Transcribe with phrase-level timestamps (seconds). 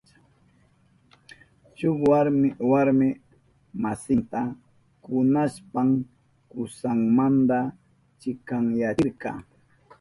[1.77, 3.07] Shuk warmi warmi
[3.83, 4.39] masinta
[5.03, 5.89] kunashpan
[6.51, 7.57] kusanmanta
[8.19, 9.29] chikanyachirka.